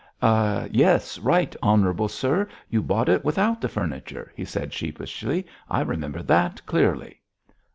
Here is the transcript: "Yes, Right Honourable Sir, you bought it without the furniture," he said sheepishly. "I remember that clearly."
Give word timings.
"Yes, 0.71 1.19
Right 1.19 1.55
Honourable 1.61 2.07
Sir, 2.07 2.47
you 2.71 2.81
bought 2.81 3.07
it 3.07 3.23
without 3.23 3.61
the 3.61 3.69
furniture," 3.69 4.31
he 4.35 4.43
said 4.45 4.73
sheepishly. 4.73 5.45
"I 5.69 5.81
remember 5.81 6.23
that 6.23 6.59
clearly." 6.65 7.21